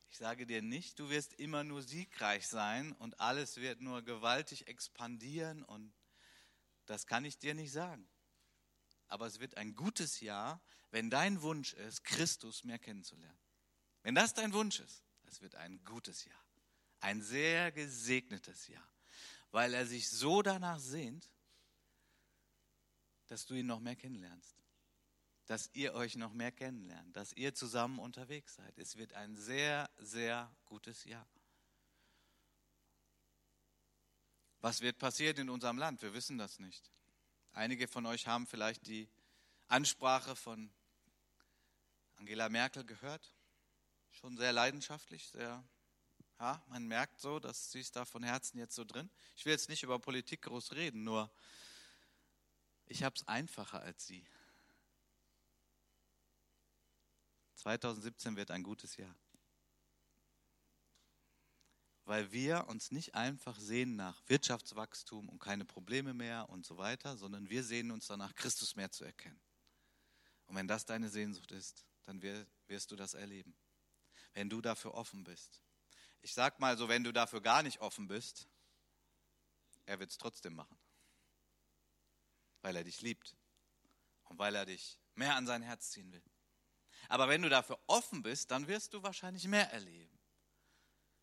[0.09, 4.67] Ich sage dir nicht, du wirst immer nur siegreich sein und alles wird nur gewaltig
[4.67, 5.93] expandieren und
[6.85, 8.07] das kann ich dir nicht sagen.
[9.07, 13.39] Aber es wird ein gutes Jahr, wenn dein Wunsch ist, Christus mehr kennenzulernen.
[14.03, 16.43] Wenn das dein Wunsch ist, es wird ein gutes Jahr.
[16.99, 18.87] Ein sehr gesegnetes Jahr,
[19.51, 21.29] weil er sich so danach sehnt,
[23.27, 24.56] dass du ihn noch mehr kennenlernst
[25.47, 28.77] dass ihr euch noch mehr kennenlernt, dass ihr zusammen unterwegs seid.
[28.77, 31.25] Es wird ein sehr, sehr gutes Jahr.
[34.59, 36.01] Was wird passieren in unserem Land?
[36.01, 36.91] Wir wissen das nicht.
[37.53, 39.07] Einige von euch haben vielleicht die
[39.67, 40.69] Ansprache von
[42.17, 43.33] Angela Merkel gehört.
[44.11, 45.63] Schon sehr leidenschaftlich, sehr,
[46.39, 49.09] ja, man merkt so, dass sie ist da von Herzen jetzt so drin.
[49.35, 51.31] Ich will jetzt nicht über Politik groß reden, nur
[52.87, 54.25] ich habe es einfacher als sie.
[57.67, 59.13] 2017 wird ein gutes Jahr.
[62.05, 67.17] Weil wir uns nicht einfach sehen nach Wirtschaftswachstum und keine Probleme mehr und so weiter,
[67.17, 69.41] sondern wir sehen uns danach, Christus mehr zu erkennen.
[70.45, 73.53] Und wenn das deine Sehnsucht ist, dann wirst du das erleben.
[74.33, 75.61] Wenn du dafür offen bist.
[76.21, 78.47] Ich sag mal so, wenn du dafür gar nicht offen bist,
[79.85, 80.77] er wird es trotzdem machen.
[82.61, 83.35] Weil er dich liebt
[84.23, 86.23] und weil er dich mehr an sein Herz ziehen will.
[87.09, 90.17] Aber wenn du dafür offen bist, dann wirst du wahrscheinlich mehr erleben.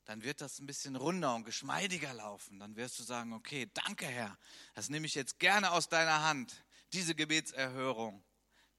[0.04, 2.58] Dann wird das ein bisschen runder und geschmeidiger laufen.
[2.58, 4.38] Dann wirst du sagen, okay, danke Herr,
[4.74, 8.22] das nehme ich jetzt gerne aus deiner Hand, diese Gebetserhörung,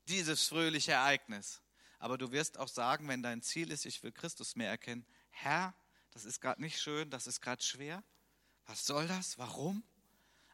[0.08, 1.62] dieses fröhliche Ereignis.
[1.98, 5.76] Aber du wirst auch sagen, wenn dein Ziel ist, ich will Christus mehr erkennen, Herr,
[6.12, 8.04] das ist gerade nicht schön, das ist gerade schwer.
[8.66, 9.38] Was soll das?
[9.38, 9.84] Warum?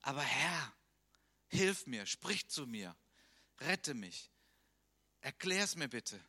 [0.02, 0.74] Aber Herr,
[1.48, 2.96] hilf mir, sprich zu mir,
[3.60, 4.32] rette mich,
[5.20, 6.20] erklär es mir bitte.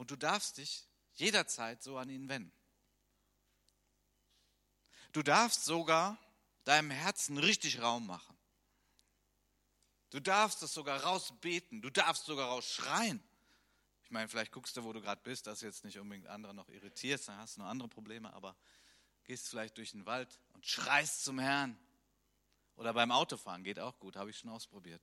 [0.00, 2.50] Und du darfst dich jederzeit so an ihn wenden.
[5.12, 6.16] Du darfst sogar
[6.64, 8.34] deinem Herzen richtig Raum machen.
[10.08, 11.82] Du darfst es sogar rausbeten.
[11.82, 13.22] Du darfst sogar rausschreien.
[14.04, 16.70] Ich meine, vielleicht guckst du, wo du gerade bist, dass jetzt nicht unbedingt andere noch
[16.70, 18.56] irritierst, dann hast du noch andere Probleme, aber
[19.24, 21.78] gehst vielleicht durch den Wald und schreist zum Herrn.
[22.76, 25.02] Oder beim Autofahren geht auch gut, habe ich schon ausprobiert,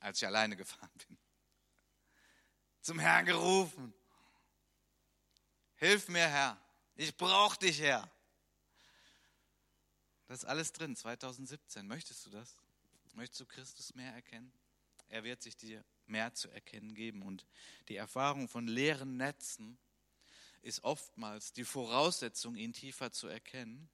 [0.00, 1.16] als ich alleine gefahren bin
[2.80, 3.94] zum Herrn gerufen.
[5.76, 6.60] Hilf mir, Herr.
[6.96, 8.10] Ich brauche dich, Herr.
[10.26, 11.86] Das ist alles drin, 2017.
[11.86, 12.54] Möchtest du das?
[13.14, 14.52] Möchtest du Christus mehr erkennen?
[15.08, 17.22] Er wird sich dir mehr zu erkennen geben.
[17.22, 17.46] Und
[17.88, 19.78] die Erfahrung von leeren Netzen
[20.62, 23.88] ist oftmals die Voraussetzung, ihn tiefer zu erkennen.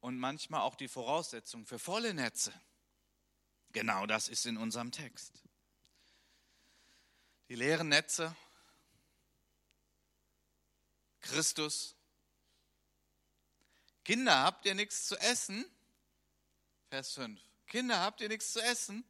[0.00, 2.52] Und manchmal auch die Voraussetzung für volle Netze.
[3.72, 5.42] Genau das ist in unserem Text.
[7.48, 8.34] Die leeren Netze,
[11.20, 11.94] Christus.
[14.04, 15.64] Kinder, habt ihr nichts zu essen?
[16.88, 17.40] Vers 5.
[17.68, 19.04] Kinder, habt ihr nichts zu essen?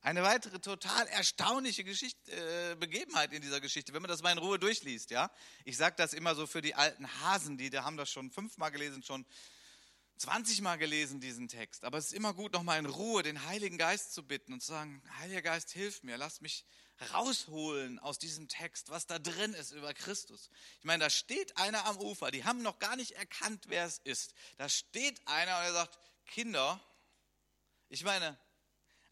[0.00, 4.58] Eine weitere total erstaunliche äh, Begebenheit in dieser Geschichte, wenn man das mal in Ruhe
[4.58, 5.10] durchliest.
[5.10, 5.30] Ja?
[5.64, 8.72] Ich sage das immer so für die alten Hasen, die, die haben das schon fünfmal
[8.72, 9.24] gelesen, schon
[10.16, 11.84] 20 Mal gelesen, diesen Text.
[11.84, 14.68] Aber es ist immer gut, nochmal in Ruhe den Heiligen Geist zu bitten und zu
[14.68, 16.64] sagen, Heiliger Geist, hilf mir, lass mich
[17.12, 20.50] rausholen aus diesem Text, was da drin ist über Christus.
[20.78, 23.98] Ich meine, da steht einer am Ufer, die haben noch gar nicht erkannt, wer es
[23.98, 24.34] ist.
[24.58, 26.80] Da steht einer und er sagt, Kinder,
[27.88, 28.38] ich meine,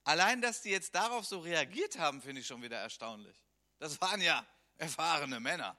[0.05, 3.37] allein, dass die jetzt darauf so reagiert haben, finde ich schon wieder erstaunlich.
[3.79, 4.46] Das waren ja
[4.77, 5.77] erfahrene Männer.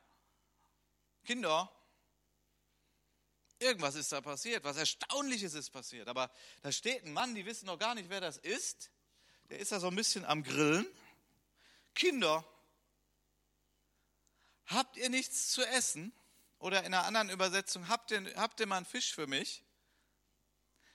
[1.24, 1.72] Kinder,
[3.60, 6.08] irgendwas ist da passiert, was Erstaunliches ist passiert.
[6.08, 8.90] Aber da steht ein Mann, die wissen noch gar nicht, wer das ist.
[9.50, 10.86] Der ist da so ein bisschen am Grillen
[11.96, 12.46] Kinder,
[14.66, 16.14] habt ihr nichts zu essen?
[16.60, 19.64] Oder in einer anderen Übersetzung, habt ihr, habt ihr mal einen Fisch für mich?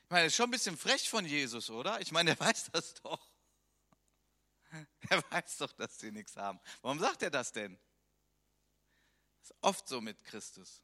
[0.04, 2.00] Ich meine, das ist schon ein bisschen frech von Jesus, oder?
[2.00, 3.26] Ich meine, er weiß das doch.
[5.08, 6.60] Er weiß doch, dass sie nichts haben.
[6.82, 7.78] Warum sagt er das denn?
[9.40, 10.82] Das ist oft so mit Christus.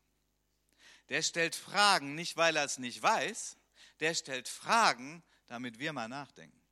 [1.08, 3.56] Der stellt Fragen nicht, weil er es nicht weiß,
[3.98, 6.62] der stellt Fragen, damit wir mal nachdenken.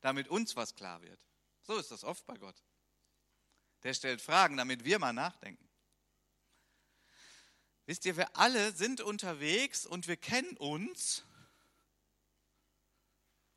[0.00, 1.20] Damit uns was klar wird.
[1.64, 2.62] So ist das oft bei Gott.
[3.82, 5.68] Der stellt Fragen, damit wir mal nachdenken.
[7.86, 11.24] Wisst ihr, wir alle sind unterwegs und wir kennen uns.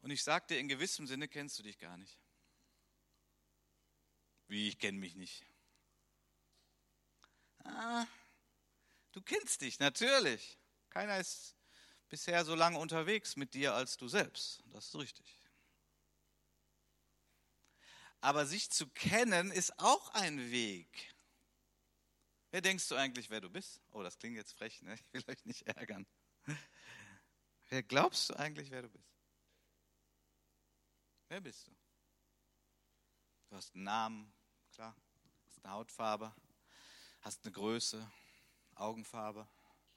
[0.02, 2.18] Und ich sage dir, in gewissem Sinne kennst du dich gar nicht.
[4.48, 5.46] Wie, ich kenne mich nicht.
[7.64, 8.06] Ah,
[9.12, 10.58] du kennst dich, natürlich.
[10.90, 11.56] Keiner ist
[12.08, 14.64] bisher so lange unterwegs mit dir als du selbst.
[14.72, 15.37] Das ist richtig.
[18.22, 21.16] Aber sich zu kennen ist auch ein Weg.
[22.52, 23.82] Wer denkst du eigentlich, wer du bist?
[23.92, 24.96] Oh, das klingt jetzt frech, ne?
[24.96, 26.06] Ich will euch nicht ärgern.
[27.70, 29.08] Wer glaubst du eigentlich, wer du bist?
[31.28, 31.72] Wer bist du?
[33.50, 34.34] Du hast einen Namen,
[34.72, 34.96] klar,
[35.46, 36.34] hast eine Hautfarbe,
[37.22, 38.10] hast eine Größe,
[38.76, 39.48] Augenfarbe.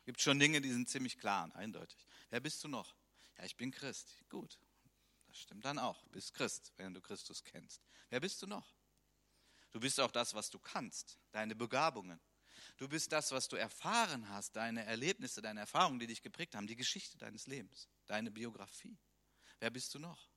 [0.01, 2.07] Es gibt schon Dinge, die sind ziemlich klar und eindeutig.
[2.31, 2.95] Wer bist du noch?
[3.39, 4.19] Ja, ich bin Christ.
[4.29, 4.59] Gut,
[5.31, 6.03] das stimmt dann auch.
[6.09, 7.81] Bist Christ, wenn du Christus kennst.
[8.09, 8.75] Wer bist du noch?
[9.71, 12.21] Du bist auch das, was du kannst, deine Begabungen.
[12.77, 16.67] Du bist das, was du erfahren hast, deine Erlebnisse, deine Erfahrungen, die dich geprägt haben,
[16.67, 18.99] die Geschichte deines Lebens, deine Biografie.
[19.61, 20.29] Wer bist du noch?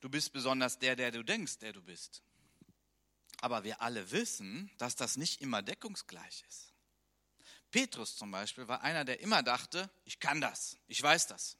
[0.00, 2.22] Du bist besonders der, der du denkst, der du bist.
[3.40, 6.72] Aber wir alle wissen, dass das nicht immer deckungsgleich ist.
[7.70, 11.58] Petrus zum Beispiel war einer, der immer dachte, ich kann das, ich weiß das.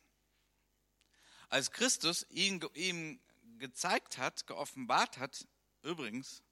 [1.49, 3.21] Als Christus ihn, ihm
[3.59, 5.47] gezeigt hat, geoffenbart hat,
[5.83, 6.43] übrigens,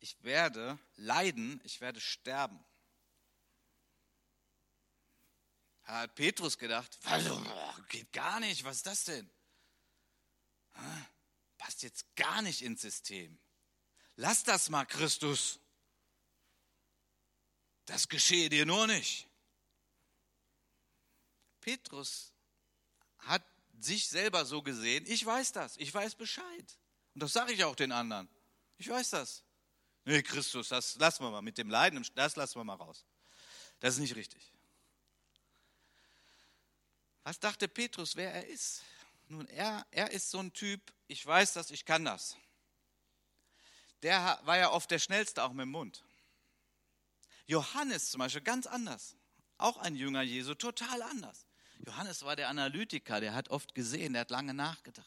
[0.00, 2.64] ich werde leiden, ich werde sterben.
[5.84, 6.98] Hat Petrus gedacht,
[7.88, 9.30] geht gar nicht, was ist das denn?
[11.56, 13.38] Passt jetzt gar nicht ins System.
[14.16, 15.58] Lass das mal, Christus.
[17.86, 19.28] Das geschehe dir nur nicht.
[21.60, 22.32] Petrus
[23.18, 23.42] hat
[23.80, 26.78] sich selber so gesehen, ich weiß das, ich weiß Bescheid.
[27.14, 28.28] Und das sage ich auch den anderen.
[28.76, 29.42] Ich weiß das.
[30.04, 33.04] Nee, Christus, das lassen wir mal mit dem Leiden, das lassen wir mal raus.
[33.80, 34.52] Das ist nicht richtig.
[37.24, 38.82] Was dachte Petrus, wer er ist?
[39.28, 42.36] Nun, er, er ist so ein Typ, ich weiß das, ich kann das.
[44.02, 46.04] Der war ja oft der Schnellste auch mit dem Mund.
[47.46, 49.16] Johannes zum Beispiel ganz anders.
[49.56, 51.47] Auch ein Jünger Jesu, total anders.
[51.86, 55.06] Johannes war der Analytiker, der hat oft gesehen, der hat lange nachgedacht.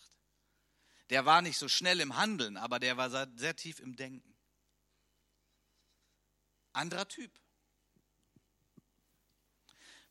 [1.10, 4.34] Der war nicht so schnell im Handeln, aber der war sehr tief im Denken.
[6.74, 7.32] Anderer Typ.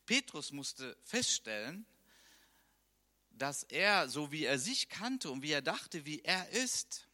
[0.04, 1.86] Petrus musste feststellen,
[3.30, 7.08] dass er, so wie er sich kannte und wie er dachte, wie er ist,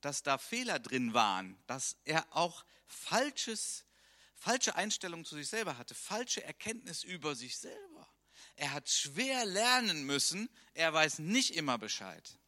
[0.00, 3.86] dass da Fehler drin waren, dass er auch falsches,
[4.34, 8.13] falsche Einstellungen zu sich selber hatte, falsche Erkenntnis über sich selber.
[8.56, 12.38] Er hat schwer lernen müssen, er weiß nicht immer Bescheid.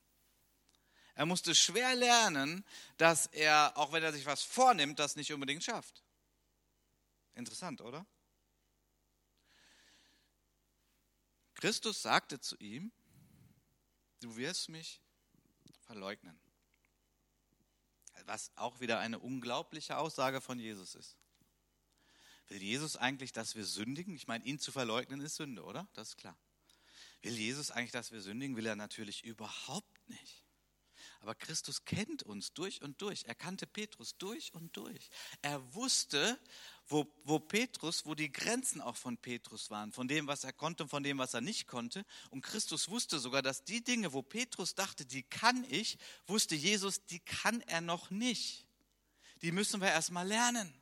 [1.14, 2.64] Er musste schwer lernen,
[2.98, 6.04] dass er, auch wenn er sich was vornimmt, das nicht unbedingt schafft.
[7.34, 8.06] Interessant, oder?
[11.54, 12.92] Christus sagte zu ihm,
[14.20, 15.00] du wirst mich
[15.86, 16.38] verleugnen.
[18.24, 21.16] Was auch wieder eine unglaubliche Aussage von Jesus ist.
[22.48, 24.14] Will Jesus eigentlich, dass wir sündigen?
[24.14, 25.88] Ich meine, ihn zu verleugnen ist Sünde, oder?
[25.94, 26.36] Das ist klar.
[27.22, 28.56] Will Jesus eigentlich, dass wir sündigen?
[28.56, 30.44] Will er natürlich überhaupt nicht.
[31.20, 33.24] Aber Christus kennt uns durch und durch.
[33.24, 35.08] Er kannte Petrus durch und durch.
[35.42, 36.38] Er wusste,
[36.86, 40.84] wo, wo Petrus, wo die Grenzen auch von Petrus waren, von dem, was er konnte
[40.84, 42.04] und von dem, was er nicht konnte.
[42.30, 47.04] Und Christus wusste sogar, dass die Dinge, wo Petrus dachte, die kann ich, wusste Jesus,
[47.06, 48.66] die kann er noch nicht.
[49.42, 50.72] Die müssen wir erstmal lernen.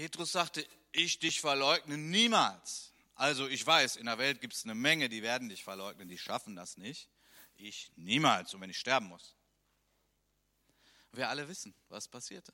[0.00, 2.94] Petrus sagte, ich dich verleugne niemals.
[3.16, 6.16] Also ich weiß, in der Welt gibt es eine Menge, die werden dich verleugnen, die
[6.16, 7.10] schaffen das nicht.
[7.56, 9.36] Ich niemals, und wenn ich sterben muss.
[11.12, 12.50] Wir alle wissen, was passierte.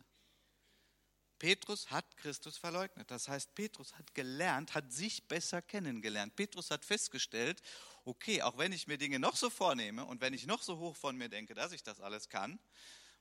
[1.38, 3.12] Petrus hat Christus verleugnet.
[3.12, 6.34] Das heißt, Petrus hat gelernt, hat sich besser kennengelernt.
[6.34, 7.62] Petrus hat festgestellt,
[8.04, 10.96] okay, auch wenn ich mir Dinge noch so vornehme und wenn ich noch so hoch
[10.96, 12.58] von mir denke, dass ich das alles kann,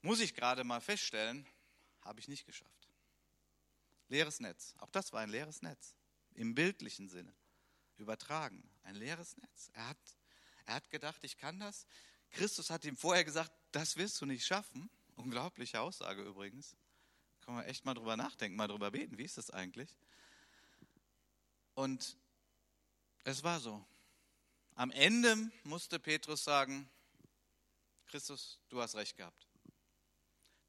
[0.01, 1.45] muss ich gerade mal feststellen,
[2.01, 2.84] habe ich nicht geschafft.
[4.07, 4.75] Leeres Netz.
[4.79, 5.95] Auch das war ein leeres Netz.
[6.33, 7.33] Im bildlichen Sinne.
[7.97, 8.69] Übertragen.
[8.83, 9.69] Ein leeres Netz.
[9.73, 9.97] Er hat,
[10.65, 11.87] er hat gedacht, ich kann das.
[12.31, 14.89] Christus hat ihm vorher gesagt, das wirst du nicht schaffen.
[15.15, 16.75] Unglaubliche Aussage übrigens.
[17.41, 19.17] Kann man echt mal drüber nachdenken, mal drüber beten.
[19.17, 19.95] Wie ist das eigentlich?
[21.73, 22.17] Und
[23.23, 23.85] es war so.
[24.75, 26.89] Am Ende musste Petrus sagen,
[28.07, 29.47] Christus, du hast recht gehabt.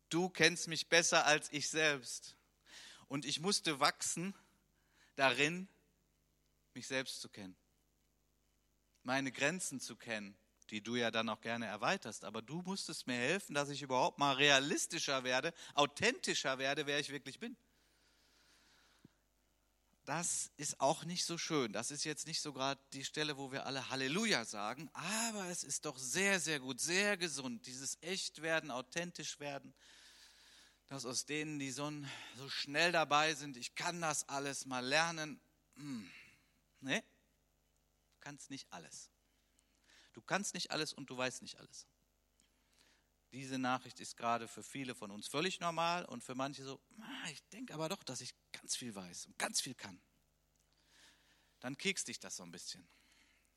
[0.08, 2.35] Du kennst mich besser als ich selbst.
[3.08, 4.34] Und ich musste wachsen
[5.14, 5.68] darin,
[6.74, 7.56] mich selbst zu kennen.
[9.02, 10.36] Meine Grenzen zu kennen
[10.70, 12.24] die du ja dann auch gerne erweiterst.
[12.24, 17.10] Aber du musstest mir helfen, dass ich überhaupt mal realistischer werde, authentischer werde, wer ich
[17.10, 17.56] wirklich bin.
[20.04, 21.72] Das ist auch nicht so schön.
[21.72, 25.64] Das ist jetzt nicht so gerade die Stelle, wo wir alle Halleluja sagen, aber es
[25.64, 29.74] ist doch sehr, sehr gut, sehr gesund, dieses Echtwerden, authentisch werden,
[30.88, 31.90] dass aus denen, die so,
[32.36, 35.40] so schnell dabei sind, ich kann das alles mal lernen.
[35.76, 36.10] Hm.
[36.80, 39.10] Nee, du kannst nicht alles.
[40.12, 41.86] Du kannst nicht alles und du weißt nicht alles.
[43.32, 47.30] Diese Nachricht ist gerade für viele von uns völlig normal und für manche so, ah,
[47.30, 50.00] ich denke aber doch, dass ich ganz viel weiß und ganz viel kann.
[51.60, 52.88] Dann kekst dich das so ein bisschen.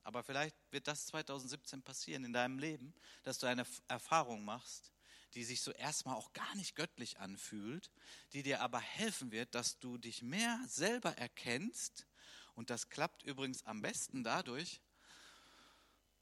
[0.04, 4.92] Aber vielleicht wird das 2017 passieren in deinem Leben, dass du eine Erfahrung machst,
[5.34, 7.92] die sich so erstmal auch gar nicht göttlich anfühlt,
[8.34, 12.08] die dir aber helfen wird, dass du dich mehr selber erkennst.
[12.56, 14.82] Und das klappt übrigens am besten dadurch,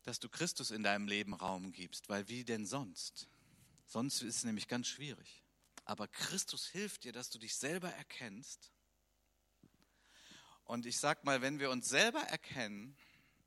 [0.03, 3.27] dass du Christus in deinem Leben Raum gibst, weil wie denn sonst?
[3.85, 5.43] Sonst ist es nämlich ganz schwierig.
[5.85, 8.71] Aber Christus hilft dir, dass du dich selber erkennst.
[10.65, 12.97] Und ich sag mal, wenn wir uns selber erkennen,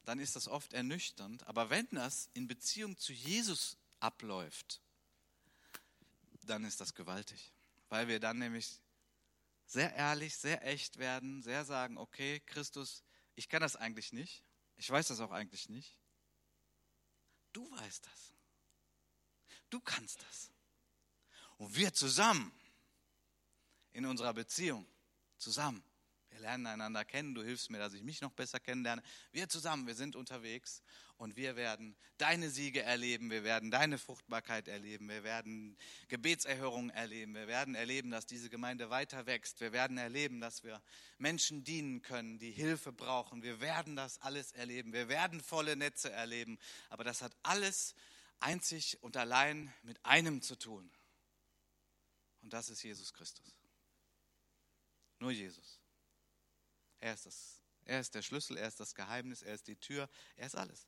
[0.04, 1.46] dann ist das oft ernüchternd.
[1.46, 4.80] Aber wenn das in Beziehung zu Jesus abläuft,
[6.46, 7.53] dann ist das gewaltig.
[7.88, 8.81] Weil wir dann nämlich
[9.66, 14.44] sehr ehrlich, sehr echt werden, sehr sagen, okay, Christus, ich kann das eigentlich nicht.
[14.76, 15.96] Ich weiß das auch eigentlich nicht.
[17.53, 18.35] Du weißt das.
[19.70, 20.50] Du kannst das.
[21.57, 22.53] Und wir zusammen
[23.92, 24.87] in unserer Beziehung,
[25.37, 25.85] zusammen,
[26.30, 29.02] wir lernen einander kennen, du hilfst mir, dass ich mich noch besser kennenlerne.
[29.32, 30.82] Wir zusammen, wir sind unterwegs
[31.16, 35.76] und wir werden deine Siege erleben, wir werden deine Fruchtbarkeit erleben, wir werden
[36.08, 40.80] Gebetserhörungen erleben, wir werden erleben, dass diese Gemeinde weiter wächst, wir werden erleben, dass wir
[41.18, 46.10] Menschen dienen können, die Hilfe brauchen, wir werden das alles erleben, wir werden volle Netze
[46.10, 47.94] erleben, aber das hat alles
[48.38, 50.90] einzig und allein mit einem zu tun.
[52.42, 53.56] Und das ist Jesus Christus.
[55.18, 55.79] Nur Jesus.
[57.00, 60.08] Er ist, das, er ist der Schlüssel, er ist das Geheimnis, er ist die Tür,
[60.36, 60.86] er ist alles.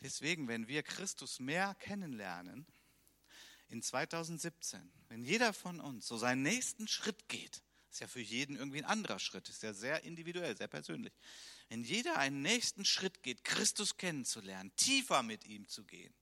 [0.00, 2.66] Deswegen, wenn wir Christus mehr kennenlernen,
[3.68, 8.56] in 2017, wenn jeder von uns so seinen nächsten Schritt geht, ist ja für jeden
[8.56, 11.12] irgendwie ein anderer Schritt, ist ja sehr individuell, sehr persönlich.
[11.68, 16.14] Wenn jeder einen nächsten Schritt geht, Christus kennenzulernen, tiefer mit ihm zu gehen,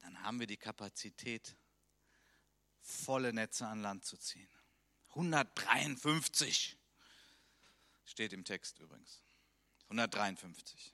[0.00, 1.56] dann haben wir die Kapazität,
[2.80, 4.48] volle Netze an Land zu ziehen.
[5.16, 6.76] 153
[8.04, 9.22] steht im Text übrigens.
[9.84, 10.92] 153.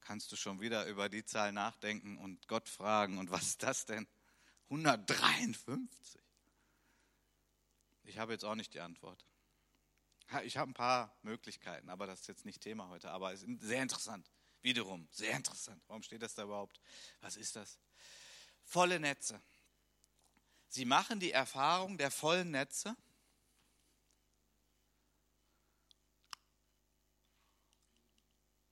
[0.00, 3.86] Kannst du schon wieder über die Zahl nachdenken und Gott fragen, und was ist das
[3.86, 4.08] denn?
[4.64, 6.20] 153.
[8.04, 9.24] Ich habe jetzt auch nicht die Antwort.
[10.44, 13.10] Ich habe ein paar Möglichkeiten, aber das ist jetzt nicht Thema heute.
[13.10, 14.28] Aber es ist sehr interessant.
[14.62, 15.82] Wiederum, sehr interessant.
[15.86, 16.80] Warum steht das da überhaupt?
[17.20, 17.78] Was ist das?
[18.64, 19.40] Volle Netze.
[20.72, 22.96] Sie machen die Erfahrung der vollen Netze.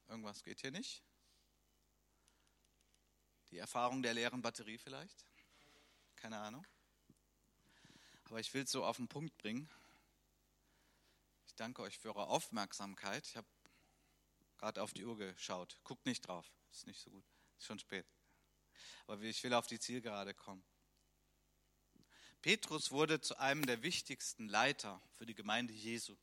[0.09, 1.05] Irgendwas geht hier nicht.
[3.51, 5.27] Die Erfahrung der leeren Batterie vielleicht.
[6.17, 6.67] Keine Ahnung.
[8.25, 9.69] Aber ich will es so auf den Punkt bringen.
[11.45, 13.27] Ich danke euch für eure Aufmerksamkeit.
[13.27, 13.47] Ich habe
[14.57, 15.79] gerade auf die Uhr geschaut.
[15.85, 16.51] Guckt nicht drauf.
[16.73, 17.27] Ist nicht so gut.
[17.59, 18.07] Ist schon spät.
[19.07, 20.65] Aber ich will auf die Zielgerade kommen.
[22.43, 26.17] Petrus wurde zu einem der wichtigsten Leiter für die Gemeinde Jesu.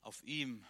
[0.00, 0.64] Auf ihm,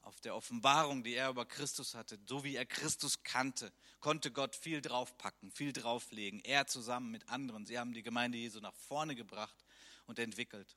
[0.00, 4.56] auf der Offenbarung, die er über Christus hatte, so wie er Christus kannte, konnte Gott
[4.56, 6.40] viel draufpacken, viel drauflegen.
[6.40, 9.64] Er zusammen mit anderen, sie haben die Gemeinde Jesu nach vorne gebracht
[10.06, 10.76] und entwickelt.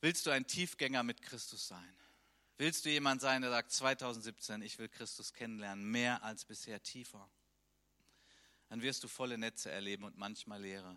[0.00, 1.96] Willst du ein Tiefgänger mit Christus sein?
[2.58, 7.28] Willst du jemand sein, der sagt 2017, ich will Christus kennenlernen, mehr als bisher tiefer?
[8.68, 10.96] Dann wirst du volle Netze erleben und manchmal leere.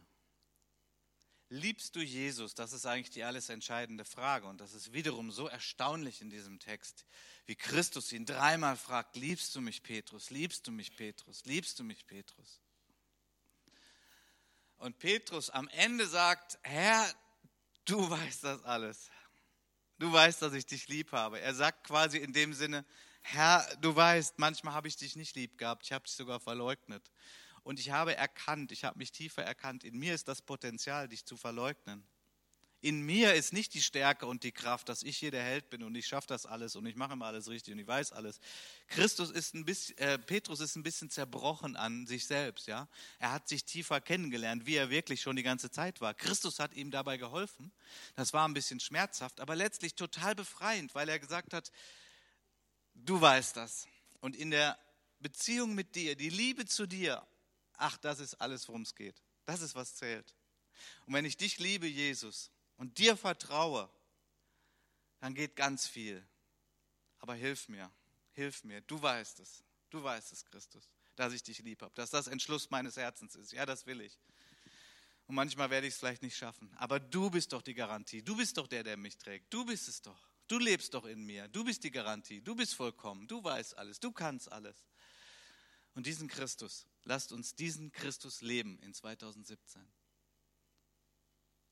[1.49, 2.53] Liebst du Jesus?
[2.53, 4.45] Das ist eigentlich die alles entscheidende Frage.
[4.45, 7.05] Und das ist wiederum so erstaunlich in diesem Text,
[7.47, 10.29] wie Christus ihn dreimal fragt, liebst du mich, Petrus?
[10.29, 11.43] Liebst du mich, Petrus?
[11.45, 12.61] Liebst du mich, Petrus?
[14.77, 17.11] Und Petrus am Ende sagt, Herr,
[17.85, 19.09] du weißt das alles.
[19.97, 21.41] Du weißt, dass ich dich lieb habe.
[21.41, 22.85] Er sagt quasi in dem Sinne,
[23.21, 27.11] Herr, du weißt, manchmal habe ich dich nicht lieb gehabt, ich habe dich sogar verleugnet.
[27.69, 31.23] Und ich habe erkannt, ich habe mich tiefer erkannt, in mir ist das Potenzial, dich
[31.23, 32.03] zu verleugnen.
[32.81, 35.83] In mir ist nicht die Stärke und die Kraft, dass ich hier der Held bin
[35.83, 38.39] und ich schaffe das alles und ich mache immer alles richtig und ich weiß alles.
[38.87, 42.87] Christus ist ein bisschen, äh, Petrus ist ein bisschen zerbrochen an sich selbst, ja.
[43.19, 46.15] Er hat sich tiefer kennengelernt, wie er wirklich schon die ganze Zeit war.
[46.15, 47.71] Christus hat ihm dabei geholfen.
[48.15, 51.71] Das war ein bisschen schmerzhaft, aber letztlich total befreiend, weil er gesagt hat,
[52.95, 53.87] du weißt das.
[54.21, 54.79] Und in der
[55.19, 57.27] Beziehung mit dir, die Liebe zu dir,
[57.79, 59.21] ach, das ist alles, worum es geht.
[59.45, 60.35] Das ist, was zählt.
[61.05, 63.89] Und wenn ich dich liebe, Jesus, und dir vertraue,
[65.19, 66.25] dann geht ganz viel.
[67.19, 67.91] Aber hilf mir,
[68.31, 68.81] hilf mir.
[68.81, 69.63] Du weißt es.
[69.89, 73.51] Du weißt es, Christus, dass ich dich lieb habe, dass das Entschluss meines Herzens ist.
[73.51, 74.17] Ja, das will ich.
[75.25, 76.71] Und manchmal werde ich es vielleicht nicht schaffen.
[76.77, 78.21] Aber du bist doch die Garantie.
[78.21, 79.53] Du bist doch der, der mich trägt.
[79.53, 80.29] Du bist es doch.
[80.47, 81.47] Du lebst doch in mir.
[81.49, 82.41] Du bist die Garantie.
[82.41, 83.27] Du bist vollkommen.
[83.27, 83.99] Du weißt alles.
[83.99, 84.75] Du kannst alles.
[85.93, 89.87] Und diesen Christus, lasst uns diesen Christus leben in 2017.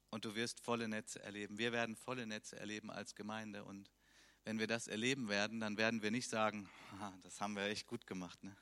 [0.10, 1.58] Und du wirst volle Netze erleben.
[1.58, 3.66] Wir werden volle Netze erleben als Gemeinde.
[3.66, 3.92] Und
[4.46, 6.70] wenn wir das erleben werden, dann werden wir nicht sagen,
[7.24, 8.42] das haben wir echt gut gemacht.
[8.44, 8.56] Ne?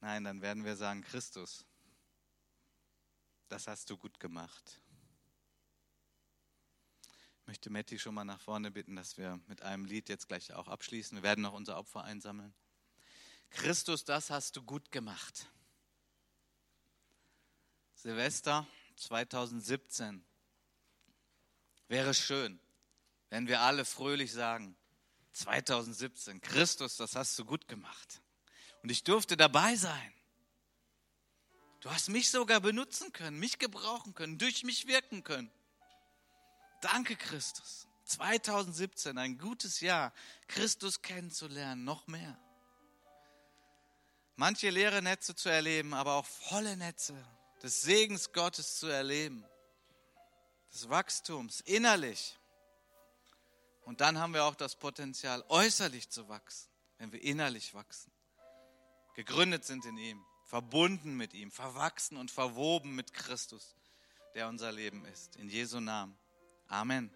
[0.00, 1.64] Nein, dann werden wir sagen, Christus,
[3.48, 4.80] das hast du gut gemacht.
[7.40, 10.52] Ich möchte Matti schon mal nach vorne bitten, dass wir mit einem Lied jetzt gleich
[10.52, 11.18] auch abschließen.
[11.18, 12.54] Wir werden noch unser Opfer einsammeln.
[13.50, 15.46] Christus, das hast du gut gemacht.
[17.94, 18.66] Silvester
[18.96, 20.24] 2017.
[21.88, 22.58] Wäre schön,
[23.30, 24.76] wenn wir alle fröhlich sagen,
[25.32, 28.22] 2017, Christus, das hast du gut gemacht.
[28.82, 30.12] Und ich durfte dabei sein.
[31.80, 35.50] Du hast mich sogar benutzen können, mich gebrauchen können, durch mich wirken können.
[36.80, 37.86] Danke, Christus.
[38.04, 40.12] 2017, ein gutes Jahr,
[40.48, 42.38] Christus kennenzulernen, noch mehr.
[44.36, 47.14] Manche leere Netze zu erleben, aber auch volle Netze
[47.62, 49.44] des Segens Gottes zu erleben,
[50.72, 52.38] des Wachstums innerlich.
[53.82, 56.68] Und dann haben wir auch das Potenzial, äußerlich zu wachsen,
[56.98, 58.12] wenn wir innerlich wachsen,
[59.14, 63.74] gegründet sind in ihm, verbunden mit ihm, verwachsen und verwoben mit Christus,
[64.34, 65.36] der unser Leben ist.
[65.36, 66.16] In Jesu Namen.
[66.68, 67.10] Amen.